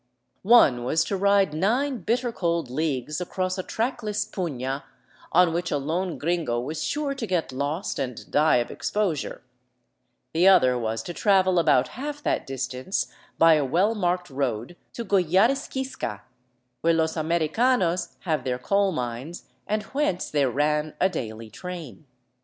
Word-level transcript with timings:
One 0.41 0.83
was 0.83 1.03
to 1.03 1.15
ride 1.15 1.53
nine 1.53 1.99
bitter 1.99 2.31
cold 2.31 2.71
leagues 2.71 3.21
across 3.21 3.59
a 3.59 3.61
trackless 3.61 4.25
puna, 4.25 4.83
on 5.31 5.53
which 5.53 5.69
a 5.69 5.77
lone 5.77 6.17
gringo 6.17 6.59
was 6.59 6.83
sure 6.83 7.13
to 7.13 7.27
get 7.27 7.51
lost 7.51 7.99
and 7.99 8.31
die 8.31 8.55
of 8.55 8.71
exposure; 8.71 9.43
the 10.33 10.47
other 10.47 10.75
was 10.75 11.03
to 11.03 11.13
travel 11.13 11.59
about 11.59 11.89
half 11.89 12.23
that 12.23 12.47
dis 12.47 12.65
tance 12.65 13.11
by 13.37 13.53
a 13.53 13.63
well 13.63 13.93
marked 13.93 14.31
road 14.31 14.75
to 14.93 15.05
Goyllarisquisca, 15.05 16.21
where 16.81 16.93
los 16.93 17.15
americanos 17.15 18.17
have 18.21 18.43
their 18.43 18.57
coal 18.57 18.91
mines 18.91 19.49
and 19.67 19.83
whence 19.93 20.31
there 20.31 20.49
ran 20.49 20.95
a 20.99 21.09
daily 21.09 21.51
train. 21.51 22.07